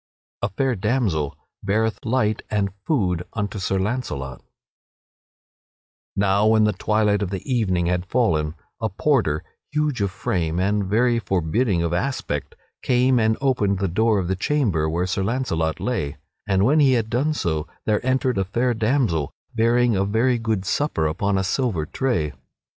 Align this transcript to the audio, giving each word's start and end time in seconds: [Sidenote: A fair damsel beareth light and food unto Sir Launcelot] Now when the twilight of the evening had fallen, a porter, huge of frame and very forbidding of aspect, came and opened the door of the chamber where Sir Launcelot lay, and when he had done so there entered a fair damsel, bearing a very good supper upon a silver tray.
[Sidenote: 0.43 0.51
A 0.51 0.55
fair 0.55 0.75
damsel 0.75 1.35
beareth 1.63 1.99
light 2.05 2.41
and 2.49 2.73
food 2.87 3.23
unto 3.33 3.59
Sir 3.59 3.77
Launcelot] 3.77 4.41
Now 6.15 6.47
when 6.47 6.63
the 6.63 6.73
twilight 6.73 7.21
of 7.21 7.29
the 7.29 7.45
evening 7.47 7.85
had 7.85 8.07
fallen, 8.07 8.55
a 8.79 8.89
porter, 8.89 9.43
huge 9.71 10.01
of 10.01 10.09
frame 10.09 10.59
and 10.59 10.85
very 10.87 11.19
forbidding 11.19 11.83
of 11.83 11.93
aspect, 11.93 12.55
came 12.81 13.19
and 13.19 13.37
opened 13.41 13.77
the 13.77 13.87
door 13.87 14.17
of 14.17 14.27
the 14.27 14.35
chamber 14.35 14.89
where 14.89 15.05
Sir 15.05 15.21
Launcelot 15.21 15.79
lay, 15.79 16.17
and 16.47 16.65
when 16.65 16.79
he 16.79 16.93
had 16.93 17.07
done 17.07 17.35
so 17.35 17.67
there 17.85 18.03
entered 18.03 18.39
a 18.39 18.43
fair 18.43 18.73
damsel, 18.73 19.31
bearing 19.53 19.95
a 19.95 20.03
very 20.03 20.39
good 20.39 20.65
supper 20.65 21.05
upon 21.05 21.37
a 21.37 21.43
silver 21.43 21.85
tray. 21.85 22.33